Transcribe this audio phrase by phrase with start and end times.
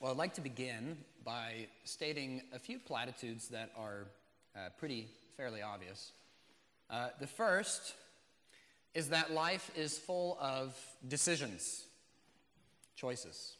[0.00, 4.06] Well, I'd like to begin by stating a few platitudes that are
[4.54, 6.12] uh, pretty fairly obvious.
[6.88, 7.94] Uh, the first
[8.94, 10.76] is that life is full of
[11.08, 11.84] decisions,
[12.94, 13.56] choices.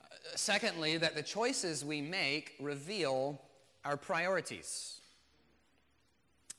[0.00, 0.06] Uh,
[0.36, 3.38] secondly, that the choices we make reveal
[3.84, 5.00] our priorities.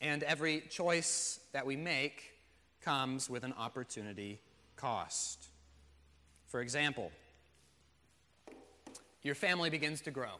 [0.01, 2.25] And every choice that we make
[2.81, 4.39] comes with an opportunity
[4.75, 5.47] cost.
[6.45, 7.11] For example,
[9.27, 10.39] your family begins to grow,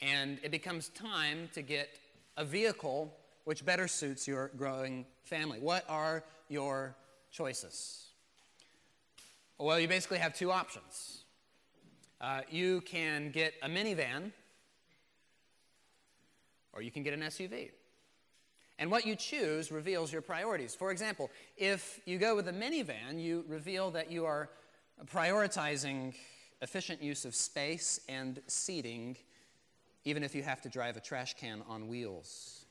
[0.00, 1.90] and it becomes time to get
[2.38, 3.14] a vehicle
[3.44, 5.58] which better suits your growing family.
[5.60, 6.96] What are your
[7.30, 8.06] choices?
[9.58, 11.24] Well, you basically have two options.
[12.22, 14.32] Uh, you can get a minivan,
[16.72, 17.70] or you can get an SUV.
[18.78, 20.74] And what you choose reveals your priorities.
[20.74, 24.48] For example, if you go with a minivan, you reveal that you are
[25.04, 26.14] prioritizing
[26.62, 29.16] efficient use of space and seating,
[30.04, 32.64] even if you have to drive a trash can on wheels.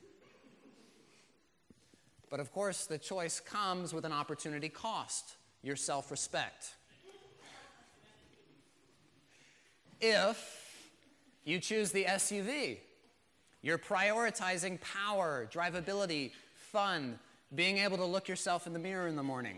[2.30, 6.76] But of course, the choice comes with an opportunity cost your self respect.
[10.02, 10.92] If
[11.44, 12.78] you choose the SUV,
[13.62, 16.32] you're prioritizing power, drivability,
[16.72, 17.20] fun,
[17.54, 19.58] being able to look yourself in the mirror in the morning.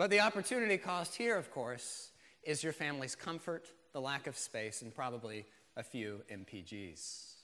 [0.00, 2.12] But the opportunity cost here, of course,
[2.42, 5.44] is your family's comfort, the lack of space, and probably
[5.76, 7.34] a few MPGs.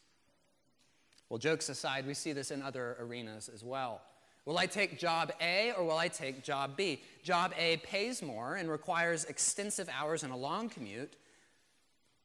[1.29, 4.01] Well, jokes aside, we see this in other arenas as well.
[4.47, 7.03] Will I take job A or will I take job B?
[7.23, 11.17] Job A pays more and requires extensive hours and a long commute,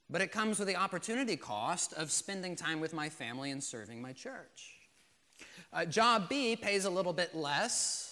[0.09, 4.01] but it comes with the opportunity cost of spending time with my family and serving
[4.01, 4.77] my church.
[5.73, 8.10] Uh, job B pays a little bit less,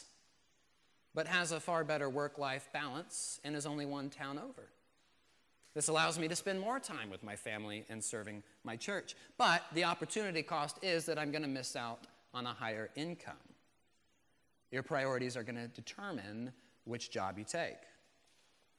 [1.20, 4.70] but has a far better work life balance and is only one town over.
[5.74, 9.18] This allows me to spend more time with my family and serving my church.
[9.38, 13.34] But the opportunity cost is that I'm going to miss out on a higher income.
[14.72, 16.54] Your priorities are going to determine
[16.86, 17.80] which job you take.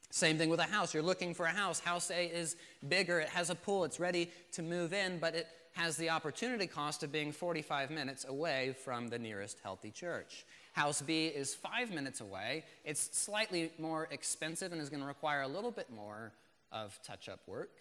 [0.09, 0.95] Same thing with a house.
[0.95, 1.79] You're looking for a house.
[1.79, 2.55] House A is
[2.89, 6.65] bigger, it has a pool, it's ready to move in, but it has the opportunity
[6.65, 10.43] cost of being 45 minutes away from the nearest healthy church.
[10.71, 12.63] House B is five minutes away.
[12.85, 16.31] It's slightly more expensive and is going to require a little bit more
[16.71, 17.71] of touch up work,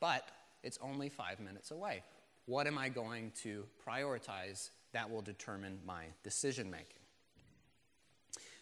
[0.00, 0.28] but
[0.62, 2.02] it's only five minutes away.
[2.46, 4.70] What am I going to prioritize?
[4.92, 6.86] That will determine my decision making.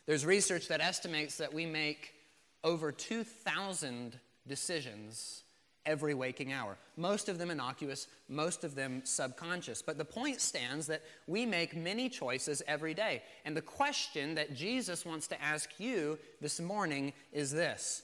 [0.07, 2.15] There's research that estimates that we make
[2.65, 5.43] over 2,000 decisions
[5.87, 6.77] every waking hour.
[6.97, 9.81] Most of them innocuous, most of them subconscious.
[9.81, 13.23] But the point stands that we make many choices every day.
[13.45, 18.03] And the question that Jesus wants to ask you this morning is this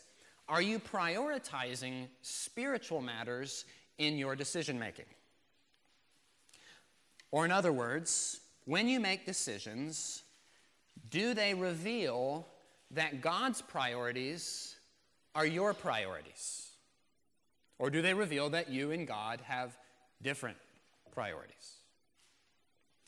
[0.49, 3.65] Are you prioritizing spiritual matters
[3.99, 5.07] in your decision making?
[7.31, 10.23] Or, in other words, when you make decisions,
[11.11, 12.47] do they reveal
[12.91, 14.77] that God's priorities
[15.35, 16.72] are your priorities?
[17.79, 19.77] Or do they reveal that you and God have
[20.23, 20.57] different
[21.13, 21.73] priorities?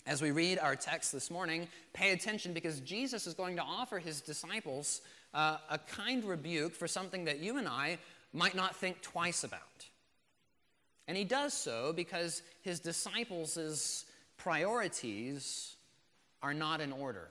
[0.07, 3.99] As we read our text this morning, pay attention because Jesus is going to offer
[3.99, 5.01] his disciples
[5.33, 7.99] uh, a kind rebuke for something that you and I
[8.33, 9.61] might not think twice about.
[11.09, 14.05] And he does so because his disciples'
[14.37, 15.77] priorities
[16.43, 17.31] are not in order.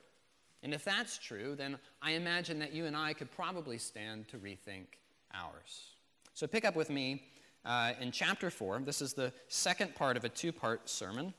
[0.64, 4.38] And if that's true, then I imagine that you and I could probably stand to
[4.38, 4.86] rethink
[5.34, 5.93] ours.
[6.36, 7.22] So pick up with me
[7.64, 8.80] uh, in chapter 4.
[8.80, 11.34] This is the second part of a two part sermon.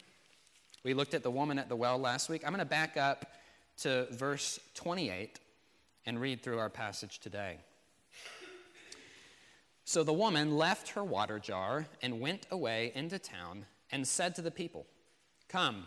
[0.84, 2.42] We looked at the woman at the well last week.
[2.44, 3.26] I'm going to back up
[3.78, 5.40] to verse 28
[6.06, 7.58] and read through our passage today.
[9.84, 14.42] So the woman left her water jar and went away into town and said to
[14.42, 14.86] the people,
[15.48, 15.86] Come,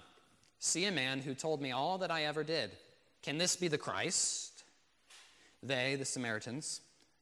[0.59, 2.72] see a man who told me all that I ever did.
[3.23, 4.63] Can this be the Christ?
[5.63, 6.81] They, the Samaritans,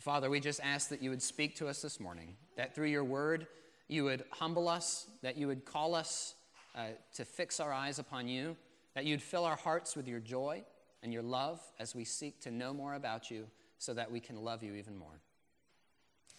[0.00, 3.04] Father, we just ask that you would speak to us this morning, that through your
[3.04, 3.46] word,
[3.86, 6.34] you would humble us, that you would call us
[6.74, 8.56] uh, to fix our eyes upon you,
[8.94, 10.64] that you'd fill our hearts with your joy
[11.02, 14.36] and your love as we seek to know more about you so that we can
[14.42, 15.20] love you even more.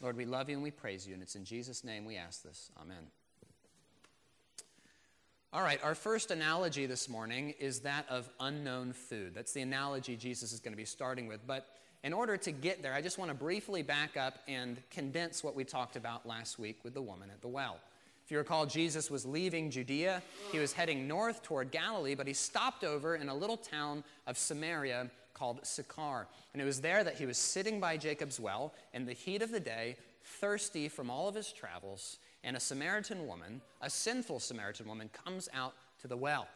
[0.01, 2.41] Lord, we love you and we praise you, and it's in Jesus' name we ask
[2.41, 2.71] this.
[2.81, 3.05] Amen.
[5.53, 9.35] All right, our first analogy this morning is that of unknown food.
[9.35, 11.45] That's the analogy Jesus is going to be starting with.
[11.45, 11.67] But
[12.03, 15.55] in order to get there, I just want to briefly back up and condense what
[15.55, 17.77] we talked about last week with the woman at the well.
[18.25, 20.21] If you recall, Jesus was leaving Judea.
[20.51, 24.37] He was heading north toward Galilee, but he stopped over in a little town of
[24.37, 26.27] Samaria called Sychar.
[26.53, 29.51] And it was there that he was sitting by Jacob's well in the heat of
[29.51, 32.17] the day, thirsty from all of his travels.
[32.43, 36.47] And a Samaritan woman, a sinful Samaritan woman, comes out to the well.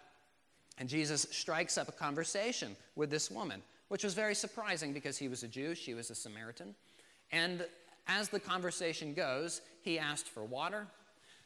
[0.78, 5.28] And Jesus strikes up a conversation with this woman, which was very surprising because he
[5.28, 6.76] was a Jew, she was a Samaritan.
[7.32, 7.66] And
[8.08, 10.88] as the conversation goes, he asked for water,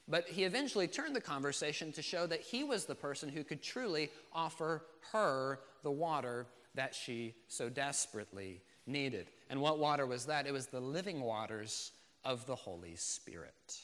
[0.07, 3.61] but he eventually turned the conversation to show that he was the person who could
[3.61, 9.29] truly offer her the water that she so desperately needed.
[9.49, 10.47] And what water was that?
[10.47, 11.91] It was the living waters
[12.25, 13.79] of the Holy Spirit.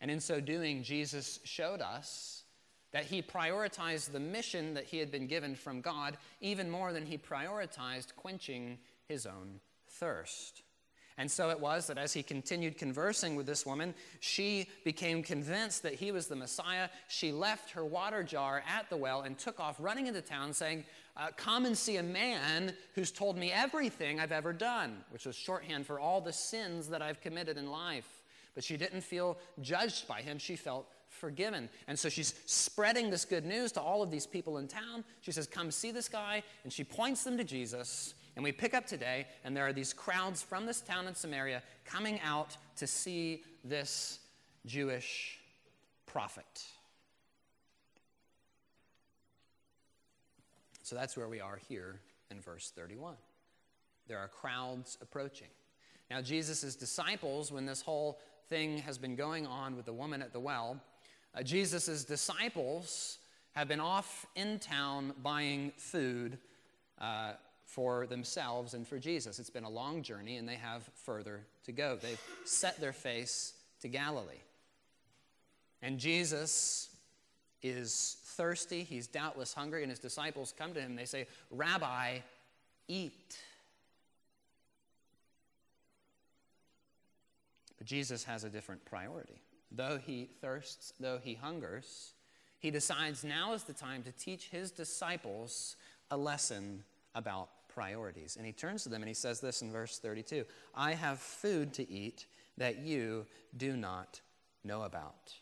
[0.00, 2.44] And in so doing, Jesus showed us
[2.92, 7.06] that he prioritized the mission that he had been given from God even more than
[7.06, 10.62] he prioritized quenching his own thirst.
[11.20, 15.82] And so it was that as he continued conversing with this woman, she became convinced
[15.82, 16.88] that he was the Messiah.
[17.08, 20.84] She left her water jar at the well and took off running into town saying,
[21.18, 25.36] uh, Come and see a man who's told me everything I've ever done, which was
[25.36, 28.22] shorthand for all the sins that I've committed in life.
[28.54, 31.68] But she didn't feel judged by him, she felt forgiven.
[31.86, 35.04] And so she's spreading this good news to all of these people in town.
[35.20, 36.42] She says, Come see this guy.
[36.64, 38.14] And she points them to Jesus.
[38.36, 41.62] And we pick up today, and there are these crowds from this town in Samaria
[41.84, 44.20] coming out to see this
[44.64, 45.38] Jewish
[46.06, 46.64] prophet.
[50.82, 53.14] So that's where we are here in verse 31.
[54.08, 55.48] There are crowds approaching.
[56.10, 60.32] Now, Jesus' disciples, when this whole thing has been going on with the woman at
[60.32, 60.80] the well,
[61.34, 63.18] uh, Jesus' disciples
[63.52, 66.38] have been off in town buying food.
[67.00, 67.32] Uh,
[67.70, 69.38] for themselves and for Jesus.
[69.38, 71.96] It's been a long journey, and they have further to go.
[71.96, 74.42] They've set their face to Galilee.
[75.80, 76.88] And Jesus
[77.62, 82.18] is thirsty, he's doubtless hungry, and his disciples come to him they say, Rabbi,
[82.88, 83.38] eat.
[87.78, 89.40] But Jesus has a different priority.
[89.72, 92.14] Though he thirsts, though he hungers,
[92.58, 95.76] he decides now is the time to teach his disciples
[96.10, 96.84] a lesson
[97.14, 98.36] about priorities.
[98.36, 100.44] And he turns to them and he says this in verse 32
[100.74, 102.26] I have food to eat
[102.58, 103.26] that you
[103.56, 104.20] do not
[104.64, 105.34] know about.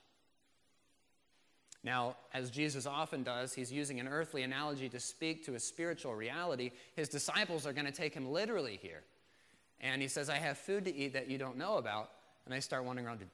[1.84, 6.14] Now, as Jesus often does, he's using an earthly analogy to speak to a spiritual
[6.14, 6.72] reality.
[6.94, 9.02] His disciples are going to take him literally here.
[9.80, 12.10] And he says, I have food to eat that you don't know about.
[12.44, 13.28] And they start wondering around, did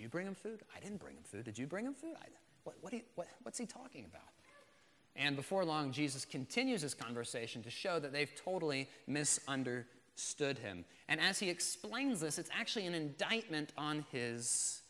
[0.00, 0.60] you bring him food?
[0.76, 1.44] I didn't bring him food.
[1.44, 2.14] Did you bring him food?
[2.20, 2.26] I,
[2.64, 4.22] what, what, you, what, what's he talking about?
[5.16, 10.84] And before long, Jesus continues his conversation to show that they've totally misunderstood him.
[11.08, 14.82] And as he explains this, it's actually an indictment on his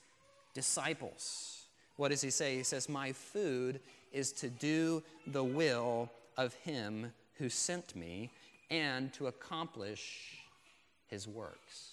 [0.55, 1.65] disciples.
[1.97, 2.57] What does he say?
[2.57, 3.81] He says, My food
[4.13, 8.31] is to do the will of him who sent me
[8.71, 10.39] and to accomplish
[11.07, 11.93] his works.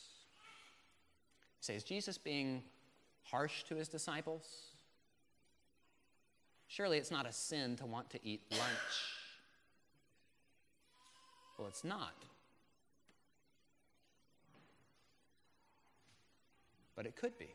[1.59, 2.61] He says, Jesus being
[3.31, 4.45] harsh to his disciples?
[6.67, 8.61] Surely it's not a sin to want to eat lunch.
[11.57, 12.13] Well, it's not.
[16.95, 17.49] But it could be.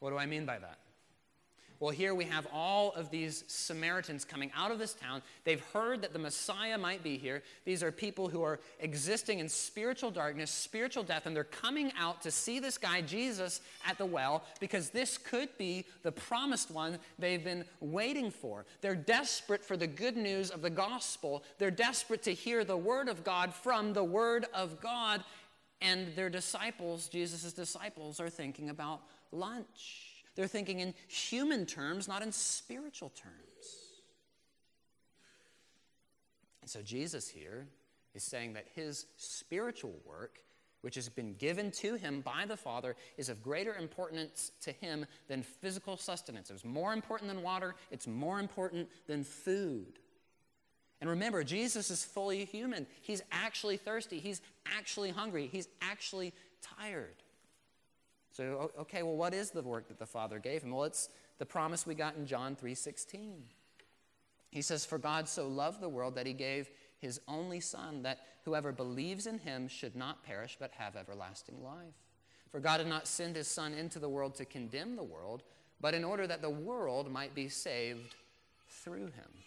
[0.00, 0.78] What do I mean by that?
[1.82, 5.20] Well, here we have all of these Samaritans coming out of this town.
[5.42, 7.42] They've heard that the Messiah might be here.
[7.64, 12.22] These are people who are existing in spiritual darkness, spiritual death, and they're coming out
[12.22, 17.00] to see this guy, Jesus, at the well because this could be the promised one
[17.18, 18.64] they've been waiting for.
[18.80, 21.42] They're desperate for the good news of the gospel.
[21.58, 25.24] They're desperate to hear the word of God from the word of God.
[25.80, 29.00] And their disciples, Jesus' disciples, are thinking about
[29.32, 30.11] lunch.
[30.34, 33.82] They're thinking in human terms, not in spiritual terms.
[36.62, 37.66] And so Jesus here
[38.14, 40.38] is saying that his spiritual work,
[40.80, 45.06] which has been given to him by the Father, is of greater importance to him
[45.28, 46.50] than physical sustenance.
[46.50, 49.98] It's more important than water, it's more important than food.
[51.00, 52.86] And remember, Jesus is fully human.
[53.02, 56.32] He's actually thirsty, he's actually hungry, he's actually
[56.78, 57.21] tired.
[58.32, 60.70] So, okay, well, what is the work that the Father gave him?
[60.70, 63.50] Well, it's the promise we got in John 3:16.
[64.50, 68.26] He says, "For God so loved the world that he gave his only son that
[68.44, 71.94] whoever believes in him should not perish but have everlasting life.
[72.50, 75.42] For God did not send his son into the world to condemn the world,
[75.80, 78.14] but in order that the world might be saved
[78.68, 79.42] through him."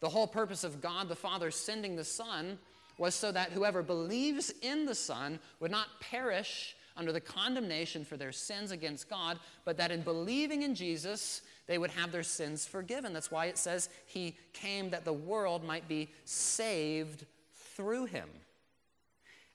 [0.00, 2.58] The whole purpose of God the Father sending the Son
[2.96, 8.16] was so that whoever believes in the Son would not perish under the condemnation for
[8.16, 12.66] their sins against God, but that in believing in Jesus, they would have their sins
[12.66, 13.12] forgiven.
[13.12, 18.28] That's why it says he came that the world might be saved through him.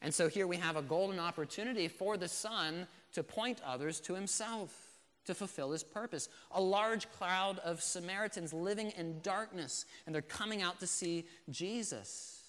[0.02, 4.14] And so here we have a golden opportunity for the Son to point others to
[4.14, 4.86] himself
[5.26, 6.30] to fulfill his purpose.
[6.52, 12.44] A large crowd of Samaritans living in darkness, and they're coming out to see Jesus.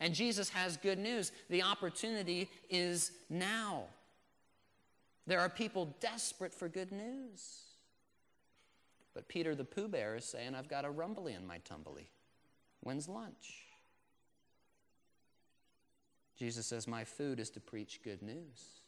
[0.00, 1.32] And Jesus has good news.
[1.48, 3.84] The opportunity is now.
[5.26, 7.62] There are people desperate for good news.
[9.14, 12.08] But Peter the Pooh Bear is saying, I've got a rumbly in my tumbly.
[12.80, 13.66] When's lunch?
[16.36, 18.80] Jesus says, My food is to preach good news.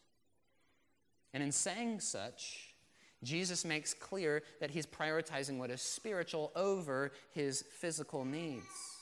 [1.33, 2.75] And in saying such,
[3.23, 8.94] Jesus makes clear that he's prioritizing what is spiritual over his physical needs.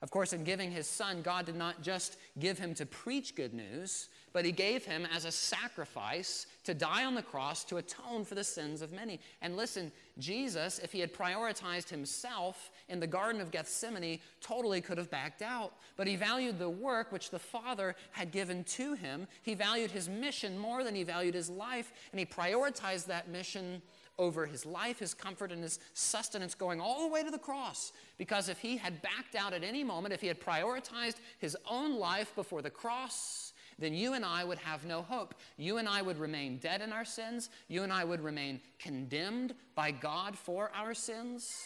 [0.00, 3.52] Of course, in giving his son, God did not just give him to preach good
[3.52, 8.24] news, but he gave him as a sacrifice to die on the cross to atone
[8.24, 9.18] for the sins of many.
[9.42, 14.98] And listen, Jesus, if he had prioritized himself in the Garden of Gethsemane, totally could
[14.98, 15.72] have backed out.
[15.96, 19.26] But he valued the work which the Father had given to him.
[19.42, 23.82] He valued his mission more than he valued his life, and he prioritized that mission
[24.18, 27.92] over his life, his comfort, and his sustenance going all the way to the cross.
[28.16, 31.98] Because if he had backed out at any moment, if he had prioritized his own
[31.98, 35.34] life before the cross, then you and I would have no hope.
[35.56, 37.48] You and I would remain dead in our sins.
[37.68, 41.62] You and I would remain condemned by God for our sins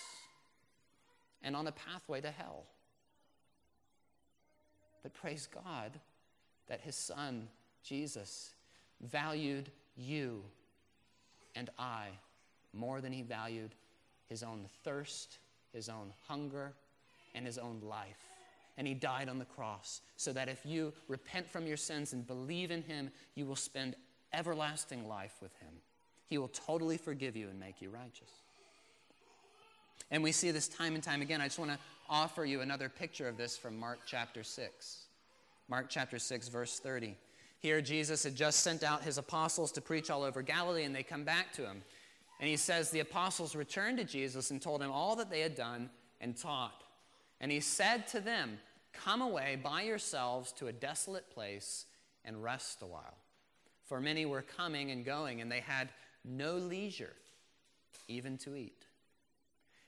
[1.43, 2.65] and on a pathway to hell.
[5.03, 5.99] But praise God
[6.69, 7.49] that his son,
[7.83, 8.55] Jesus,
[9.01, 10.43] valued you
[11.55, 12.09] and I
[12.73, 13.75] more than he valued
[14.29, 15.39] his own thirst,
[15.73, 16.73] his own hunger,
[17.35, 18.33] and his own life
[18.77, 22.27] and he died on the cross so that if you repent from your sins and
[22.27, 23.95] believe in him, you will spend
[24.33, 25.73] everlasting life with him.
[26.29, 28.31] He will totally forgive you and make you righteous.
[30.11, 31.41] And we see this time and time again.
[31.41, 35.07] I just want to offer you another picture of this from Mark chapter 6.
[35.69, 37.17] Mark chapter 6, verse 30.
[37.61, 41.03] Here, Jesus had just sent out his apostles to preach all over Galilee, and they
[41.03, 41.83] come back to him.
[42.43, 45.55] And he says, The apostles returned to Jesus and told him all that they had
[45.55, 45.89] done
[46.21, 46.83] and taught.
[47.41, 48.59] And he said to them,
[48.93, 51.87] Come away by yourselves to a desolate place
[52.25, 53.17] and rest a while.
[53.85, 55.91] For many were coming and going, and they had
[56.25, 57.15] no leisure
[58.09, 58.87] even to eat.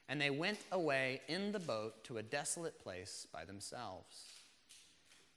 [0.09, 4.27] And they went away in the boat to a desolate place by themselves.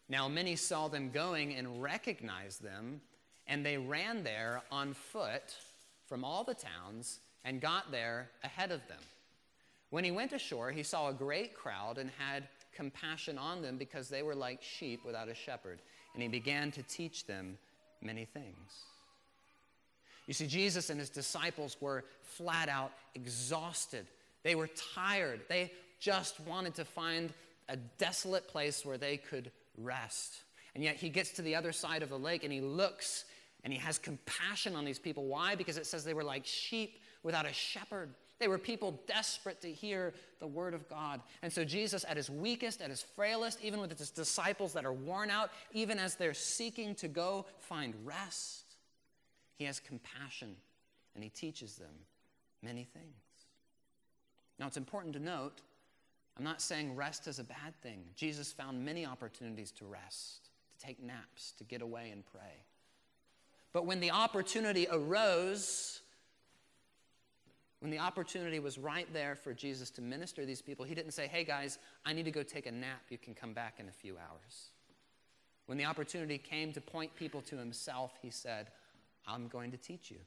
[0.07, 3.01] Now many saw them going and recognized them,
[3.47, 5.55] and they ran there on foot
[6.07, 8.99] from all the towns and got there ahead of them.
[9.89, 14.09] When he went ashore, he saw a great crowd and had compassion on them because
[14.09, 15.79] they were like sheep without a shepherd.
[16.13, 17.57] And he began to teach them
[18.01, 18.83] many things.
[20.27, 24.05] You see, Jesus and his disciples were flat out exhausted.
[24.43, 25.41] They were tired.
[25.47, 27.33] They just wanted to find
[27.69, 30.43] a desolate place where they could rest.
[30.75, 33.25] And yet he gets to the other side of the lake and he looks
[33.67, 35.25] and he has compassion on these people.
[35.25, 35.53] Why?
[35.53, 38.13] Because it says they were like sheep without a shepherd.
[38.39, 41.19] They were people desperate to hear the word of God.
[41.41, 44.93] And so, Jesus, at his weakest, at his frailest, even with his disciples that are
[44.93, 48.77] worn out, even as they're seeking to go find rest,
[49.57, 50.55] he has compassion
[51.13, 51.91] and he teaches them
[52.63, 53.05] many things.
[54.59, 55.61] Now, it's important to note
[56.37, 57.99] I'm not saying rest is a bad thing.
[58.15, 62.63] Jesus found many opportunities to rest, to take naps, to get away and pray.
[63.77, 66.01] But when the opportunity arose,
[67.77, 71.11] when the opportunity was right there for Jesus to minister to these people, he didn't
[71.11, 73.03] say, Hey guys, I need to go take a nap.
[73.09, 74.69] You can come back in a few hours.
[75.67, 78.71] When the opportunity came to point people to himself, he said,
[79.27, 80.17] I'm going to teach you,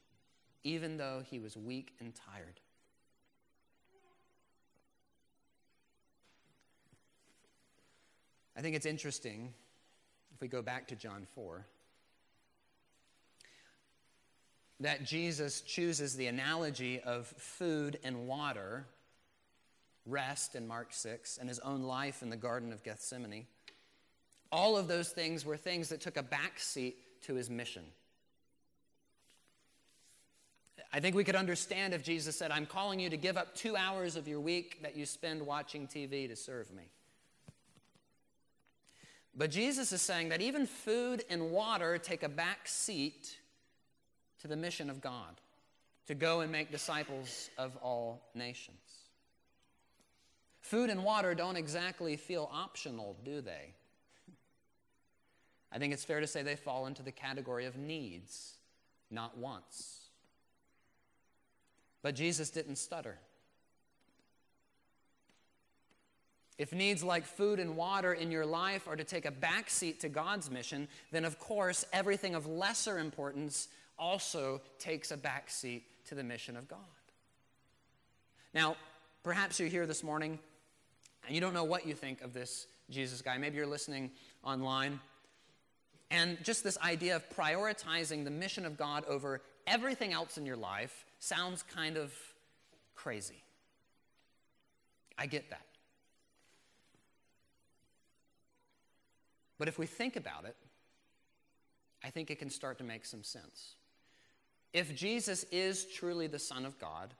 [0.63, 2.61] even though he was weak and tired.
[8.55, 9.53] I think it's interesting
[10.33, 11.65] if we go back to John 4
[14.81, 18.87] that Jesus chooses the analogy of food and water,
[20.07, 23.45] rest in Mark 6, and his own life in the Garden of Gethsemane.
[24.51, 27.83] All of those things were things that took a backseat to his mission.
[30.91, 33.77] I think we could understand if Jesus said, I'm calling you to give up two
[33.77, 36.83] hours of your week that you spend watching TV to serve me.
[39.35, 43.37] But Jesus is saying that even food and water take a back seat
[44.41, 45.39] to the mission of God
[46.07, 48.77] to go and make disciples of all nations.
[50.61, 53.73] Food and water don't exactly feel optional, do they?
[55.71, 58.55] I think it's fair to say they fall into the category of needs,
[59.09, 59.99] not wants.
[62.01, 63.19] But Jesus didn't stutter.
[66.57, 70.09] If needs like food and water in your life are to take a backseat to
[70.09, 73.67] God's mission, then of course everything of lesser importance
[74.01, 76.79] also takes a backseat to the mission of God.
[78.53, 78.75] Now,
[79.23, 80.39] perhaps you're here this morning
[81.25, 83.37] and you don't know what you think of this Jesus guy.
[83.37, 84.11] Maybe you're listening
[84.43, 84.99] online.
[86.09, 90.57] And just this idea of prioritizing the mission of God over everything else in your
[90.57, 92.11] life sounds kind of
[92.95, 93.43] crazy.
[95.17, 95.65] I get that.
[99.59, 100.55] But if we think about it,
[102.03, 103.75] I think it can start to make some sense.
[104.73, 107.13] If Jesus is truly the Son of God,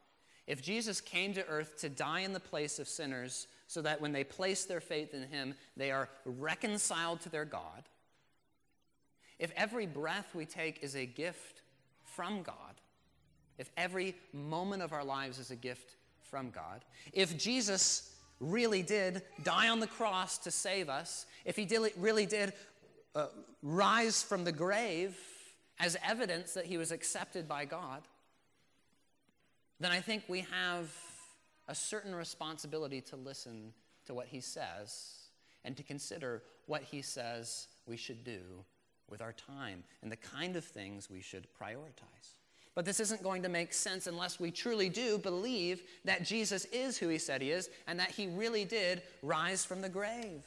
[0.48, 4.12] if Jesus came to earth to die in the place of sinners so that when
[4.12, 7.84] they place their faith in him, they are reconciled to their God,
[9.39, 11.62] if every breath we take is a gift
[12.03, 12.55] from God,
[13.58, 15.96] if every moment of our lives is a gift
[16.29, 21.67] from God, if Jesus really did die on the cross to save us, if he
[21.98, 22.53] really did
[23.15, 23.27] uh,
[23.62, 25.17] rise from the grave
[25.82, 28.04] as evidence that he was accepted by God,
[29.80, 30.94] then I think we have
[31.67, 33.74] a certain responsibility to listen
[34.06, 35.15] to what he says
[35.65, 38.41] and to consider what he says we should do
[39.10, 42.38] with our time and the kind of things we should prioritize.
[42.76, 46.98] But this isn't going to make sense unless we truly do believe that Jesus is
[46.98, 50.44] who he said he is and that he really did rise from the grave.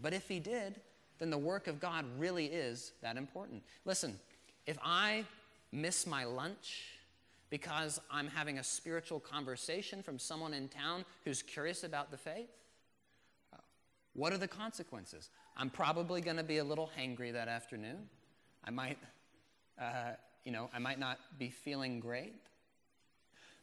[0.00, 0.80] But if he did,
[1.18, 3.62] then the work of God really is that important.
[3.84, 4.18] Listen,
[4.66, 5.24] if I
[5.70, 6.84] miss my lunch
[7.50, 12.48] because I'm having a spiritual conversation from someone in town who's curious about the faith,
[14.14, 15.30] what are the consequences?
[15.56, 18.08] I'm probably going to be a little hangry that afternoon.
[18.64, 18.98] I might
[19.80, 20.12] uh,
[20.44, 22.34] you know, I might not be feeling great.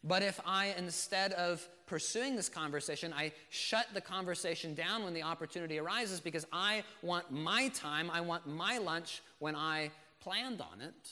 [0.04, 5.24] But if I, instead of pursuing this conversation, I shut the conversation down when the
[5.24, 10.82] opportunity arises because I want my time, I want my lunch when I planned on
[10.82, 11.10] it,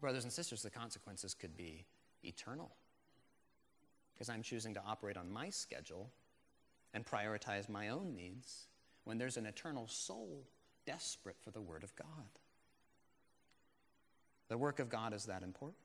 [0.00, 1.84] brothers and sisters, the consequences could be
[2.22, 2.70] eternal
[4.12, 6.10] because I'm choosing to operate on my schedule
[6.92, 8.66] and prioritize my own needs
[9.04, 10.44] when there's an eternal soul
[10.86, 12.28] desperate for the Word of God.
[14.48, 15.83] The work of God is that important.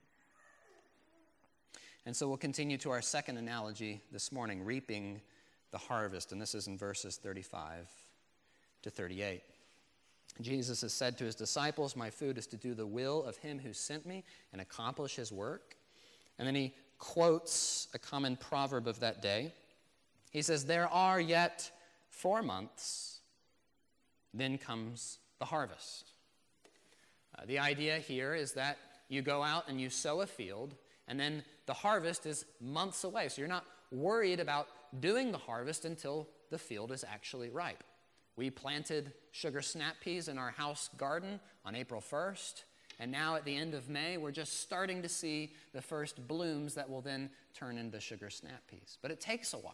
[2.10, 5.22] And so we'll continue to our second analogy this morning reaping
[5.70, 6.32] the harvest.
[6.32, 7.88] And this is in verses 35
[8.82, 9.44] to 38.
[10.42, 13.60] Jesus has said to his disciples, My food is to do the will of him
[13.60, 15.76] who sent me and accomplish his work.
[16.40, 19.54] And then he quotes a common proverb of that day.
[20.32, 21.70] He says, There are yet
[22.10, 23.20] four months,
[24.34, 26.10] then comes the harvest.
[27.38, 30.74] Uh, the idea here is that you go out and you sow a field,
[31.10, 33.28] and then the harvest is months away.
[33.28, 34.68] So you're not worried about
[35.02, 37.84] doing the harvest until the field is actually ripe.
[38.38, 42.64] We planted sugar snap peas in our house garden on April 1st,
[43.00, 46.76] and now at the end of May, we're just starting to see the first blooms
[46.76, 48.98] that will then turn into sugar snap peas.
[49.02, 49.74] But it takes a while.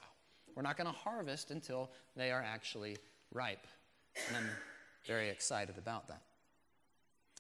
[0.56, 2.98] We're not going to harvest until they are actually
[3.34, 3.68] ripe.
[4.28, 4.50] And I'm
[5.06, 6.22] very excited about that.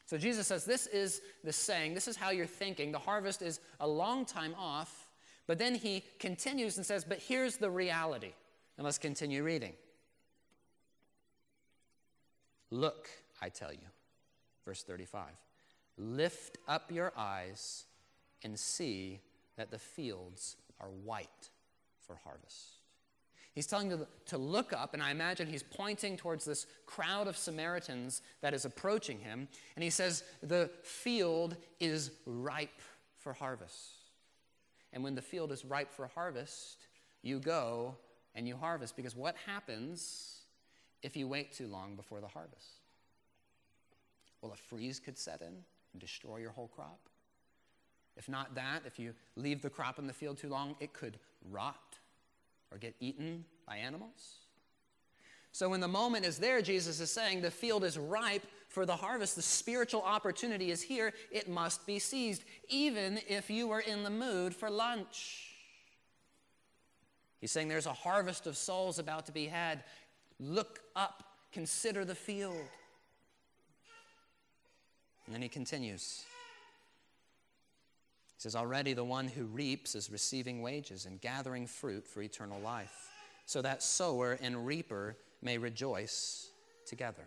[0.05, 2.91] So Jesus says, This is the saying, this is how you're thinking.
[2.91, 5.07] The harvest is a long time off.
[5.47, 8.33] But then he continues and says, But here's the reality.
[8.77, 9.73] And let's continue reading.
[12.71, 13.09] Look,
[13.41, 13.87] I tell you,
[14.65, 15.29] verse 35
[15.97, 17.85] lift up your eyes
[18.43, 19.21] and see
[19.55, 21.49] that the fields are white
[22.05, 22.74] for harvest.
[23.55, 27.37] He's telling them to look up, and I imagine he's pointing towards this crowd of
[27.37, 29.47] Samaritans that is approaching him.
[29.77, 32.81] And he says, The field is ripe
[33.17, 33.93] for harvest.
[34.91, 36.87] And when the field is ripe for harvest,
[37.21, 37.95] you go
[38.35, 38.97] and you harvest.
[38.97, 40.41] Because what happens
[41.01, 42.81] if you wait too long before the harvest?
[44.41, 46.99] Well, a freeze could set in and destroy your whole crop.
[48.17, 51.19] If not that, if you leave the crop in the field too long, it could
[51.49, 51.97] rot
[52.71, 54.39] or get eaten by animals.
[55.51, 58.95] So when the moment is there, Jesus is saying the field is ripe for the
[58.95, 59.37] harvest.
[59.37, 61.13] The spiritual opportunity is here.
[61.31, 65.55] It must be seized, even if you are in the mood for lunch.
[67.39, 69.83] He's saying there's a harvest of souls about to be had.
[70.41, 71.23] Look up,
[71.53, 72.67] consider the field.
[75.25, 76.25] And then he continues.
[78.45, 83.09] Says, Already the one who reaps is receiving wages and gathering fruit for eternal life,
[83.47, 86.51] so that sower and reaper may rejoice
[86.85, 87.23] together.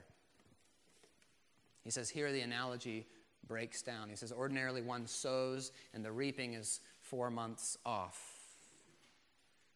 [1.83, 3.05] He says, Here the analogy
[3.49, 4.09] breaks down.
[4.09, 8.23] He says, Ordinarily one sows and the reaping is four months off.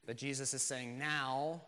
[0.07, 1.62] But Jesus is saying, Now,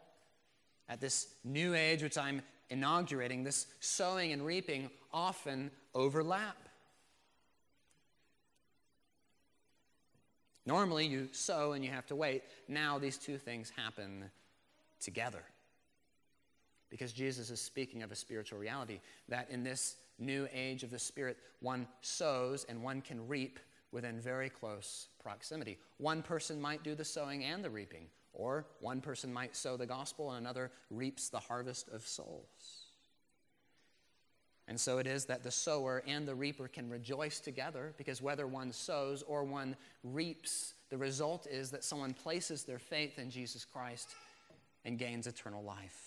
[0.89, 6.69] at this new age which I'm inaugurating, this sowing and reaping often overlap.
[10.67, 12.43] Normally, you sow and you have to wait.
[12.69, 14.31] Now, these two things happen
[15.01, 15.43] together.
[16.91, 20.99] Because Jesus is speaking of a spiritual reality that in this new age of the
[20.99, 23.59] Spirit, one sows and one can reap
[23.93, 25.79] within very close proximity.
[25.99, 29.87] One person might do the sowing and the reaping, or one person might sow the
[29.87, 32.84] gospel and another reaps the harvest of souls.
[34.67, 38.47] And so it is that the sower and the reaper can rejoice together because whether
[38.47, 43.65] one sows or one reaps, the result is that someone places their faith in Jesus
[43.65, 44.15] Christ
[44.85, 45.99] and gains eternal life.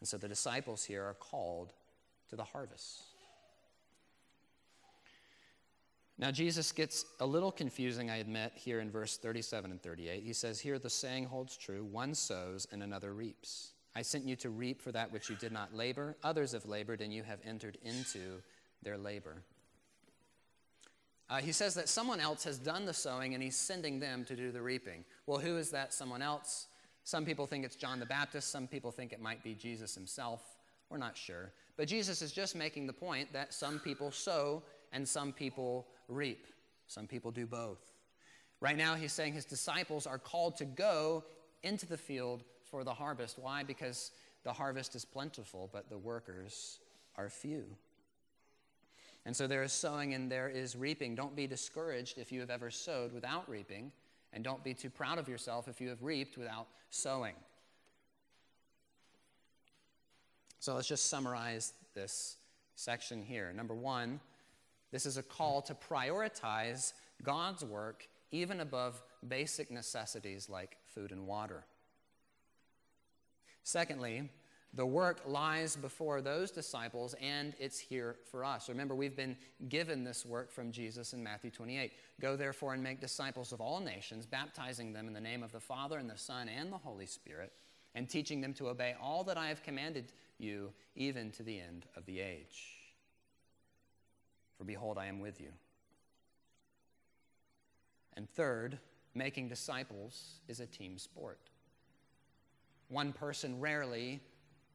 [0.00, 1.72] And so the disciples here are called
[2.30, 3.02] to the harvest.
[6.16, 10.22] Now, Jesus gets a little confusing, I admit, here in verse 37 and 38.
[10.22, 13.73] He says, Here the saying holds true one sows and another reaps.
[13.96, 16.16] I sent you to reap for that which you did not labor.
[16.24, 18.42] Others have labored, and you have entered into
[18.82, 19.42] their labor.
[21.30, 24.36] Uh, he says that someone else has done the sowing and he's sending them to
[24.36, 25.04] do the reaping.
[25.26, 26.66] Well, who is that someone else?
[27.04, 28.50] Some people think it's John the Baptist.
[28.50, 30.42] Some people think it might be Jesus himself.
[30.90, 31.52] We're not sure.
[31.76, 36.46] But Jesus is just making the point that some people sow and some people reap.
[36.88, 37.80] Some people do both.
[38.60, 41.24] Right now, he's saying his disciples are called to go
[41.62, 42.44] into the field
[42.74, 43.38] for the harvest.
[43.38, 43.62] Why?
[43.62, 44.10] Because
[44.42, 46.80] the harvest is plentiful, but the workers
[47.16, 47.62] are few.
[49.24, 51.14] And so there is sowing and there is reaping.
[51.14, 53.92] Don't be discouraged if you have ever sowed without reaping,
[54.32, 57.36] and don't be too proud of yourself if you have reaped without sowing.
[60.58, 62.38] So let's just summarize this
[62.74, 63.52] section here.
[63.52, 64.18] Number one,
[64.90, 71.28] this is a call to prioritize God's work even above basic necessities like food and
[71.28, 71.62] water.
[73.64, 74.28] Secondly,
[74.74, 78.68] the work lies before those disciples and it's here for us.
[78.68, 79.36] Remember, we've been
[79.68, 81.92] given this work from Jesus in Matthew 28.
[82.20, 85.60] Go therefore and make disciples of all nations, baptizing them in the name of the
[85.60, 87.52] Father and the Son and the Holy Spirit,
[87.94, 91.86] and teaching them to obey all that I have commanded you, even to the end
[91.96, 92.74] of the age.
[94.58, 95.50] For behold, I am with you.
[98.16, 98.78] And third,
[99.14, 101.38] making disciples is a team sport.
[102.88, 104.20] One person rarely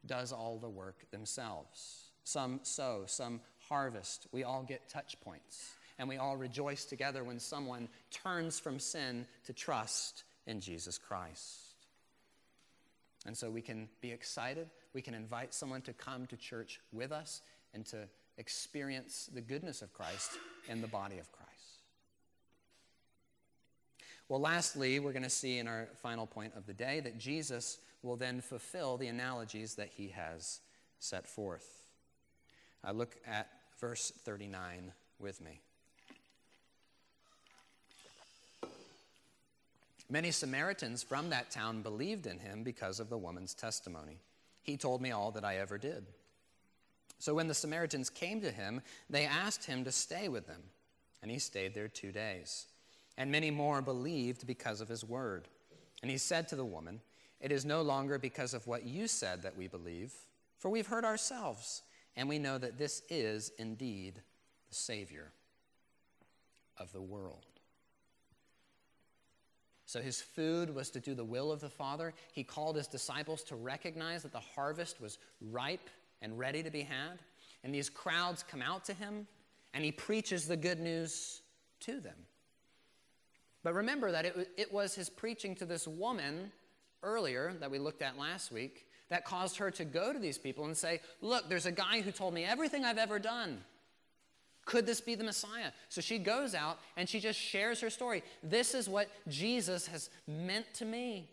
[0.05, 2.11] does all the work themselves.
[2.23, 4.27] Some sow, some harvest.
[4.31, 5.71] We all get touch points.
[5.97, 11.59] And we all rejoice together when someone turns from sin to trust in Jesus Christ.
[13.25, 14.69] And so we can be excited.
[14.93, 17.41] We can invite someone to come to church with us
[17.73, 20.31] and to experience the goodness of Christ
[20.69, 21.49] in the body of Christ.
[24.29, 27.79] Well, lastly, we're going to see in our final point of the day that Jesus
[28.01, 30.61] will then fulfill the analogies that he has
[30.99, 31.81] set forth.
[32.83, 35.61] I look at verse 39 with me.
[40.09, 44.17] Many Samaritans from that town believed in him because of the woman's testimony.
[44.63, 46.05] He told me all that I ever did.
[47.19, 50.61] So when the Samaritans came to him, they asked him to stay with them,
[51.21, 52.65] and he stayed there two days.
[53.17, 55.47] And many more believed because of his word.
[56.01, 57.01] And he said to the woman,
[57.39, 60.13] it is no longer because of what you said that we believe,
[60.57, 61.83] for we've heard ourselves,
[62.15, 64.15] and we know that this is indeed
[64.67, 65.31] the Savior
[66.77, 67.45] of the world.
[69.85, 72.13] So his food was to do the will of the Father.
[72.31, 75.89] He called his disciples to recognize that the harvest was ripe
[76.21, 77.19] and ready to be had.
[77.63, 79.25] And these crowds come out to him,
[79.73, 81.41] and he preaches the good news
[81.81, 82.17] to them.
[83.63, 86.51] But remember that it, it was his preaching to this woman
[87.03, 90.65] earlier that we looked at last week that caused her to go to these people
[90.65, 93.59] and say, Look, there's a guy who told me everything I've ever done.
[94.65, 95.71] Could this be the Messiah?
[95.89, 98.23] So she goes out and she just shares her story.
[98.43, 101.27] This is what Jesus has meant to me.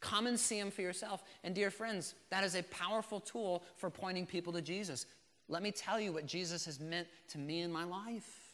[0.00, 1.24] Come and see him for yourself.
[1.42, 5.06] And dear friends, that is a powerful tool for pointing people to Jesus.
[5.48, 8.46] Let me tell you what Jesus has meant to me in my life.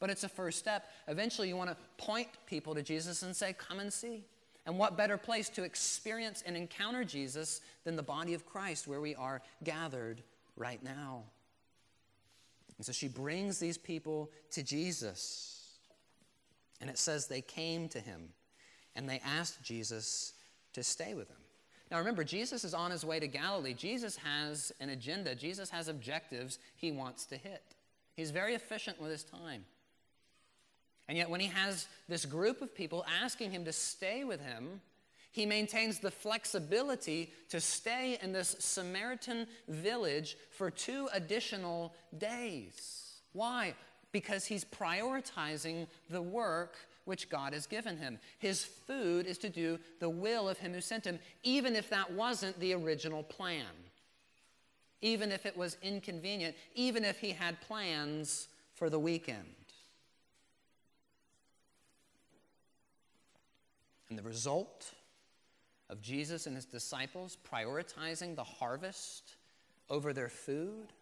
[0.00, 0.90] But it's a first step.
[1.06, 4.24] Eventually, you want to point people to Jesus and say, Come and see.
[4.66, 9.00] And what better place to experience and encounter Jesus than the body of Christ where
[9.00, 10.22] we are gathered
[10.56, 11.22] right now?
[12.76, 15.78] And so she brings these people to Jesus.
[16.80, 18.28] And it says they came to him
[18.96, 20.34] and they asked Jesus
[20.72, 21.36] to stay with them.
[21.90, 23.72] Now remember, Jesus is on his way to Galilee.
[23.72, 27.62] Jesus has an agenda, Jesus has objectives he wants to hit.
[28.16, 29.64] He's very efficient with his time.
[31.08, 34.80] And yet, when he has this group of people asking him to stay with him,
[35.30, 43.20] he maintains the flexibility to stay in this Samaritan village for two additional days.
[43.32, 43.74] Why?
[44.12, 48.18] Because he's prioritizing the work which God has given him.
[48.38, 52.12] His food is to do the will of him who sent him, even if that
[52.12, 53.66] wasn't the original plan,
[55.02, 59.54] even if it was inconvenient, even if he had plans for the weekend.
[64.08, 64.92] And the result
[65.88, 69.36] of Jesus and his disciples prioritizing the harvest
[69.88, 70.92] over their food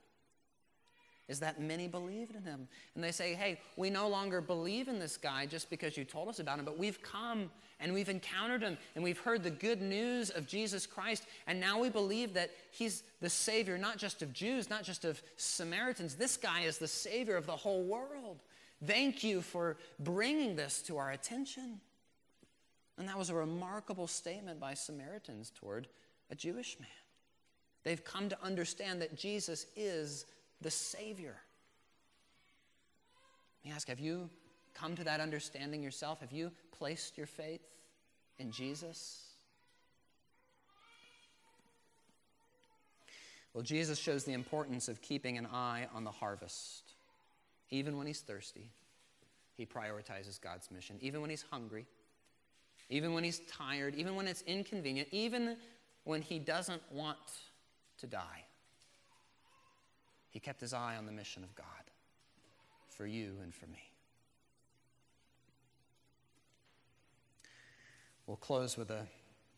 [1.27, 2.69] is that many believed in him.
[2.95, 6.29] And they say, hey, we no longer believe in this guy just because you told
[6.29, 9.81] us about him, but we've come and we've encountered him and we've heard the good
[9.81, 11.25] news of Jesus Christ.
[11.47, 15.23] And now we believe that he's the Savior, not just of Jews, not just of
[15.39, 16.15] Samaritans.
[16.15, 18.43] This guy is the Savior of the whole world.
[18.85, 21.81] Thank you for bringing this to our attention.
[22.99, 25.89] And that was a remarkable statement by Samaritans toward
[26.31, 26.89] a Jewish man.
[27.83, 30.27] They've come to understand that Jesus is
[30.61, 31.37] the Savior.
[33.63, 34.31] Let me ask have you
[34.75, 36.21] come to that understanding yourself?
[36.21, 37.63] Have you placed your faith
[38.39, 39.25] in Jesus?
[43.53, 46.95] Well, Jesus shows the importance of keeping an eye on the harvest.
[47.71, 48.71] Even when he's thirsty,
[49.57, 50.97] he prioritizes God's mission.
[51.01, 51.87] Even when he's hungry,
[52.91, 55.57] even when he's tired, even when it's inconvenient, even
[56.05, 57.19] when he doesn't want
[57.99, 58.45] to die.
[60.31, 61.67] He kept his eye on the mission of God
[62.89, 63.91] for you and for me.
[68.27, 69.07] We'll close with a,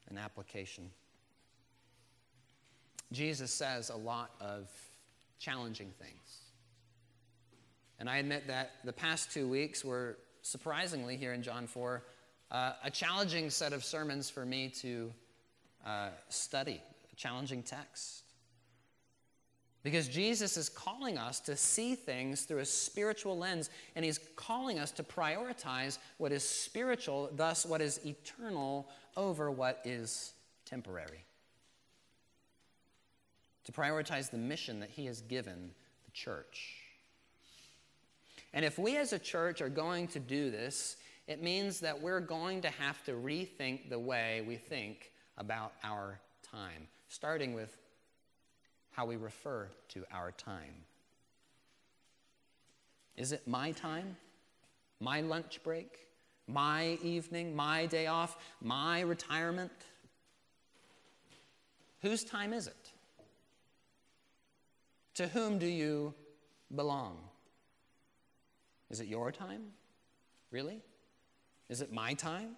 [0.09, 0.91] an application.
[3.13, 4.69] Jesus says a lot of
[5.39, 6.41] challenging things.
[7.99, 12.03] And I admit that the past two weeks were surprisingly here in John 4
[12.51, 15.13] uh, a challenging set of sermons for me to
[15.85, 16.81] uh, study,
[17.13, 18.23] a challenging text.
[19.83, 24.81] Because Jesus is calling us to see things through a spiritual lens, and he's calling
[24.81, 30.33] us to prioritize what is spiritual, thus, what is eternal, over what is
[30.65, 31.25] temporary.
[33.67, 35.71] To prioritize the mission that he has given
[36.05, 36.83] the church.
[38.53, 42.21] And if we as a church are going to do this, it means that we're
[42.21, 47.77] going to have to rethink the way we think about our time, starting with
[48.93, 50.85] how we refer to our time.
[53.17, 54.17] Is it my time?
[55.01, 55.99] My lunch break?
[56.47, 57.57] My evening?
[57.57, 58.37] My day off?
[58.61, 59.73] My retirement?
[62.03, 62.93] Whose time is it?
[65.15, 66.15] To whom do you
[66.75, 67.19] belong?
[68.91, 69.63] Is it your time?
[70.51, 70.83] Really?
[71.69, 72.57] Is it my time?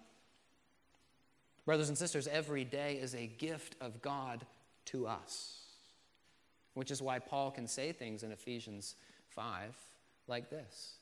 [1.65, 4.45] Brothers and sisters, every day is a gift of God
[4.85, 5.59] to us,
[6.73, 8.95] which is why Paul can say things in Ephesians
[9.29, 9.75] 5
[10.27, 10.93] like this.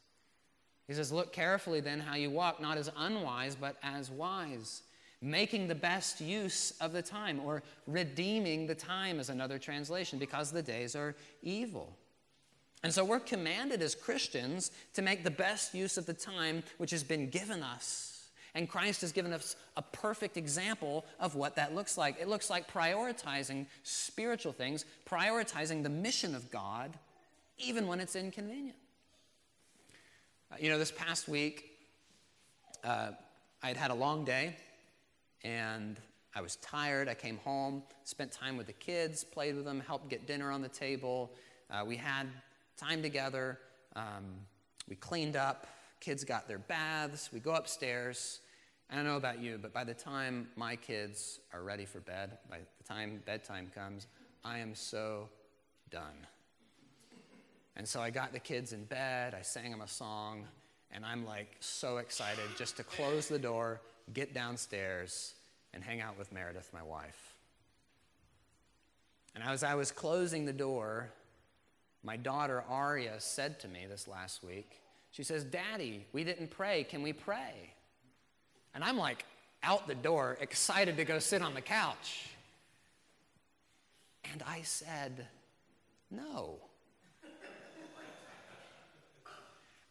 [0.87, 4.83] He says, Look carefully then how you walk, not as unwise, but as wise,
[5.21, 10.51] making the best use of the time, or redeeming the time is another translation, because
[10.51, 11.95] the days are evil.
[12.83, 16.91] And so we're commanded as Christians to make the best use of the time which
[16.91, 18.29] has been given us.
[18.53, 22.19] And Christ has given us a perfect example of what that looks like.
[22.19, 26.97] It looks like prioritizing spiritual things, prioritizing the mission of God,
[27.57, 28.77] even when it's inconvenient.
[30.51, 31.71] Uh, you know, this past week,
[32.83, 33.11] uh,
[33.61, 34.55] I had had a long day
[35.43, 35.99] and
[36.35, 37.09] I was tired.
[37.09, 40.61] I came home, spent time with the kids, played with them, helped get dinner on
[40.61, 41.31] the table.
[41.69, 42.27] Uh, we had
[42.77, 43.59] time together.
[43.95, 44.35] Um,
[44.87, 45.67] we cleaned up.
[45.99, 47.31] Kids got their baths.
[47.33, 48.39] We go upstairs.
[48.89, 52.37] I don't know about you, but by the time my kids are ready for bed,
[52.49, 54.07] by the time bedtime comes,
[54.45, 55.27] I am so
[55.89, 56.25] done.
[57.75, 60.45] And so I got the kids in bed, I sang them a song,
[60.91, 63.81] and I'm like so excited just to close the door,
[64.13, 65.33] get downstairs,
[65.73, 67.33] and hang out with Meredith, my wife.
[69.35, 71.11] And as I was closing the door,
[72.03, 74.81] my daughter Aria said to me this last week,
[75.11, 76.83] she says, Daddy, we didn't pray.
[76.83, 77.73] Can we pray?
[78.73, 79.25] And I'm like
[79.63, 82.29] out the door, excited to go sit on the couch.
[84.31, 85.27] And I said,
[86.11, 86.59] No.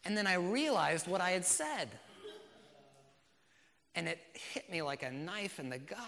[0.05, 1.89] And then I realized what I had said.
[3.93, 4.19] And it
[4.53, 5.99] hit me like a knife in the gut.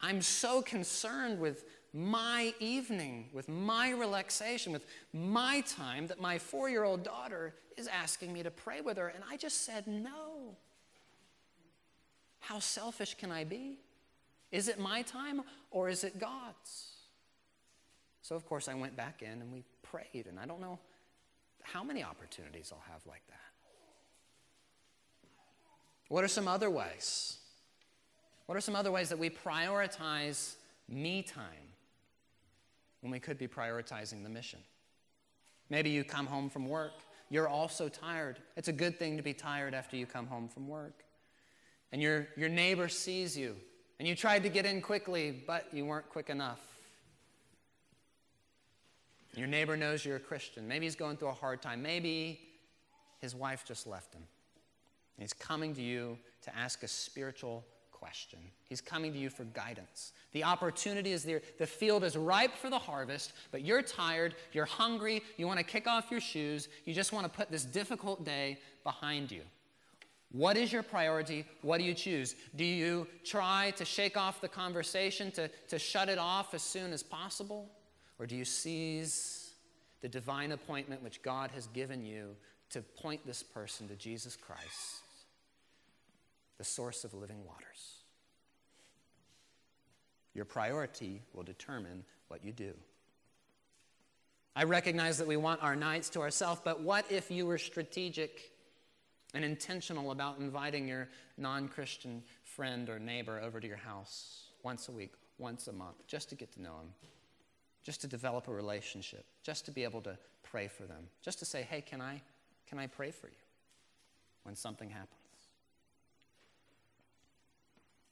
[0.00, 6.68] I'm so concerned with my evening, with my relaxation, with my time that my four
[6.70, 9.08] year old daughter is asking me to pray with her.
[9.08, 10.56] And I just said no.
[12.40, 13.78] How selfish can I be?
[14.52, 16.88] Is it my time or is it God's?
[18.22, 20.78] So, of course, I went back in and we prayed, and I don't know
[21.62, 23.36] how many opportunities I'll have like that.
[26.08, 27.38] What are some other ways?
[28.46, 30.54] What are some other ways that we prioritize
[30.88, 31.69] me time
[33.00, 34.60] when we could be prioritizing the mission?
[35.68, 36.92] Maybe you come home from work,
[37.28, 38.38] you're also tired.
[38.56, 41.04] It's a good thing to be tired after you come home from work
[41.92, 43.56] and your, your neighbor sees you,
[43.98, 46.60] and you tried to get in quickly, but you weren't quick enough.
[49.36, 50.66] Your neighbor knows you're a Christian.
[50.66, 51.82] Maybe he's going through a hard time.
[51.82, 52.40] Maybe
[53.20, 54.22] his wife just left him.
[55.18, 57.64] He's coming to you to ask a spiritual
[58.00, 58.38] question.
[58.68, 60.12] He's coming to you for guidance.
[60.32, 61.42] The opportunity is there.
[61.58, 65.64] The field is ripe for the harvest, but you're tired, you're hungry, you want to
[65.64, 69.42] kick off your shoes, you just want to put this difficult day behind you.
[70.32, 71.44] What is your priority?
[71.62, 72.36] What do you choose?
[72.56, 76.92] Do you try to shake off the conversation, to, to shut it off as soon
[76.92, 77.68] as possible?
[78.18, 79.50] Or do you seize
[80.00, 82.36] the divine appointment which God has given you
[82.70, 85.02] to point this person to Jesus Christ,
[86.60, 88.04] the source of living waters?
[90.34, 92.74] Your priority will determine what you do.
[94.54, 98.52] I recognize that we want our nights to ourselves, but what if you were strategic?
[99.34, 104.88] and intentional about inviting your non Christian friend or neighbor over to your house once
[104.88, 106.92] a week, once a month, just to get to know them,
[107.82, 111.44] just to develop a relationship, just to be able to pray for them, just to
[111.44, 112.20] say, hey, can I,
[112.68, 113.42] can I pray for you
[114.42, 115.19] when something happens?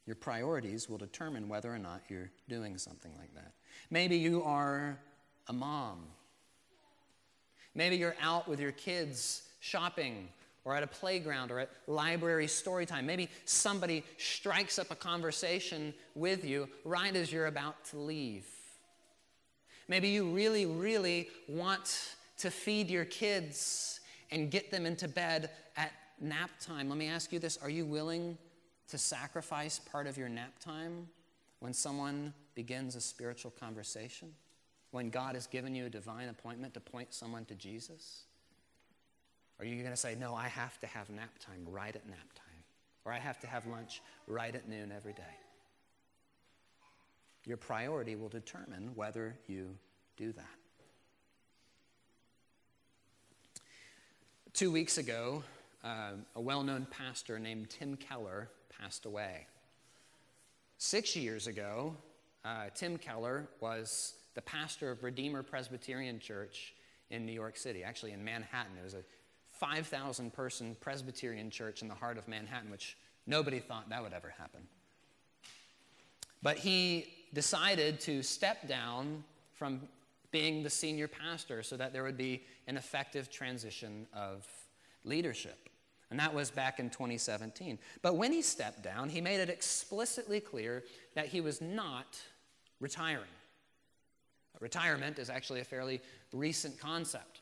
[0.09, 3.51] Your priorities will determine whether or not you're doing something like that.
[3.91, 4.97] Maybe you are
[5.47, 5.99] a mom.
[7.75, 10.29] Maybe you're out with your kids shopping
[10.65, 13.05] or at a playground or at library story time.
[13.05, 18.47] Maybe somebody strikes up a conversation with you right as you're about to leave.
[19.87, 23.99] Maybe you really, really want to feed your kids
[24.31, 26.89] and get them into bed at nap time.
[26.89, 28.39] Let me ask you this Are you willing
[28.89, 31.07] to sacrifice part of your nap time
[31.59, 34.33] when someone begins a spiritual conversation?
[34.91, 38.23] When God has given you a divine appointment to point someone to Jesus?
[39.59, 42.33] Are you going to say, no, I have to have nap time right at nap
[42.33, 42.45] time?
[43.05, 45.21] Or I have to have lunch right at noon every day?
[47.45, 49.75] Your priority will determine whether you
[50.17, 50.45] do that.
[54.53, 55.43] Two weeks ago,
[55.83, 58.49] uh, a well known pastor named Tim Keller
[58.79, 59.45] passed away.
[60.77, 61.95] Six years ago,
[62.45, 66.73] uh, Tim Keller was the pastor of Redeemer Presbyterian Church
[67.09, 68.77] in New York City, actually in Manhattan.
[68.79, 69.03] It was a
[69.59, 74.33] 5,000 person Presbyterian church in the heart of Manhattan, which nobody thought that would ever
[74.37, 74.61] happen.
[76.41, 79.81] But he decided to step down from
[80.31, 84.47] being the senior pastor so that there would be an effective transition of
[85.03, 85.68] leadership.
[86.11, 87.77] And that was back in 2017.
[88.01, 90.83] But when he stepped down, he made it explicitly clear
[91.13, 92.19] that he was not
[92.79, 93.29] retiring.
[94.59, 96.01] Retirement is actually a fairly
[96.33, 97.41] recent concept.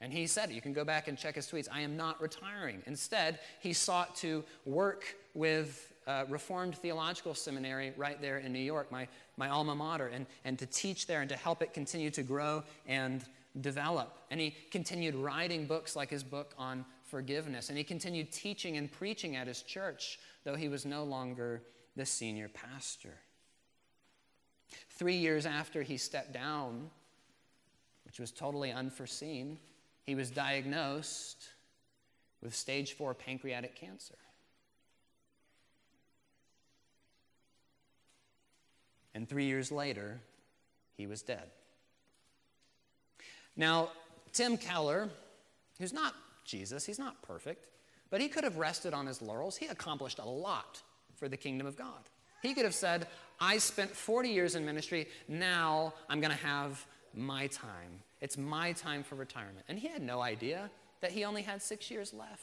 [0.00, 2.82] And he said, you can go back and check his tweets, I am not retiring.
[2.86, 5.04] Instead, he sought to work
[5.34, 10.26] with uh, Reformed Theological Seminary right there in New York, my, my alma mater, and,
[10.44, 13.24] and to teach there and to help it continue to grow and
[13.60, 14.18] develop.
[14.30, 16.84] And he continued writing books like his book on
[17.16, 17.70] forgiveness.
[17.70, 21.62] And he continued teaching and preaching at his church, though he was no longer
[21.96, 23.14] the senior pastor.
[24.90, 26.90] Three years after he stepped down,
[28.04, 29.58] which was totally unforeseen,
[30.02, 31.48] he was diagnosed
[32.42, 34.18] with stage four pancreatic cancer.
[39.14, 40.20] And three years later,
[40.98, 41.48] he was dead.
[43.56, 43.88] Now,
[44.34, 45.08] Tim Keller,
[45.78, 46.14] who's not
[46.46, 47.66] Jesus, he's not perfect,
[48.10, 49.56] but he could have rested on his laurels.
[49.56, 50.82] He accomplished a lot
[51.14, 52.08] for the kingdom of God.
[52.42, 53.08] He could have said,
[53.40, 58.00] I spent 40 years in ministry, now I'm going to have my time.
[58.20, 59.64] It's my time for retirement.
[59.68, 60.70] And he had no idea
[61.00, 62.42] that he only had six years left.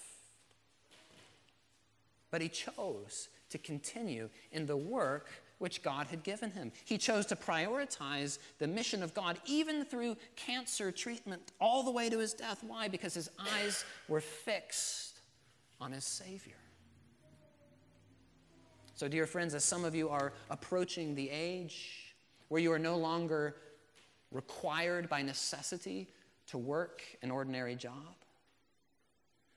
[2.31, 5.29] But he chose to continue in the work
[5.63, 6.73] which God had given him.
[6.83, 12.09] He chose to prioritize the mission of God even through cancer treatment all the way
[12.09, 12.61] to his death.
[12.67, 12.89] Why?
[12.89, 15.21] Because his eyes were fixed
[15.79, 16.57] on his Savior.
[18.95, 22.13] So, dear friends, as some of you are approaching the age
[22.49, 23.55] where you are no longer
[24.31, 26.09] required by necessity
[26.47, 28.17] to work an ordinary job,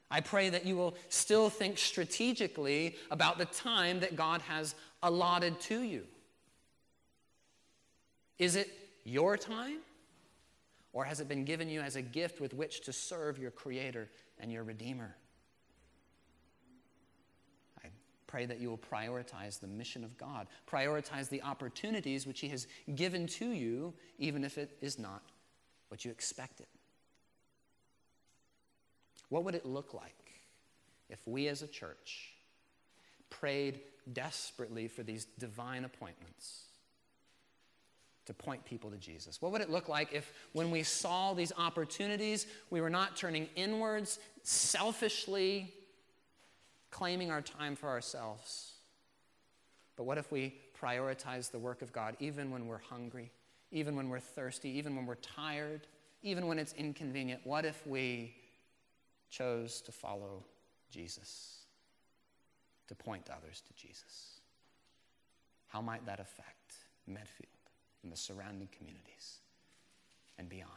[0.08, 4.76] I pray that you will still think strategically about the time that God has
[5.06, 6.02] allotted to you.
[8.38, 8.68] Is it
[9.04, 9.78] your time?
[10.92, 14.10] Or has it been given you as a gift with which to serve your Creator
[14.40, 15.14] and your Redeemer?
[17.84, 17.88] I
[18.26, 22.66] pray that you will prioritize the mission of God, prioritize the opportunities which He has
[22.94, 25.22] given to you, even if it is not
[25.88, 26.66] what you expected.
[29.28, 30.32] What would it look like
[31.08, 32.35] if we as a church
[33.30, 33.80] prayed
[34.12, 36.62] desperately for these divine appointments
[38.26, 39.40] to point people to Jesus?
[39.40, 43.48] What would it look like if, when we saw these opportunities, we were not turning
[43.56, 45.72] inwards, selfishly
[46.90, 48.72] claiming our time for ourselves?
[49.96, 53.30] But what if we prioritize the work of God even when we're hungry,
[53.70, 55.86] even when we're thirsty, even when we're tired,
[56.22, 57.40] even when it's inconvenient?
[57.44, 58.34] What if we
[59.30, 60.44] chose to follow
[60.90, 61.55] Jesus,
[62.88, 64.40] to point others to Jesus.
[65.68, 66.74] How might that affect
[67.06, 67.50] Medfield
[68.02, 69.40] and the surrounding communities
[70.38, 70.70] and beyond?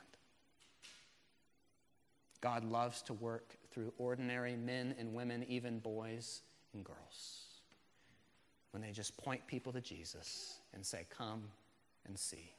[2.42, 6.42] God loves to work through ordinary men and women, even boys
[6.74, 7.46] and girls,
[8.72, 11.44] when they just point people to Jesus and say, Come
[12.06, 12.54] and see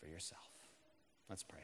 [0.00, 0.48] for yourself.
[1.28, 1.60] Let's pray.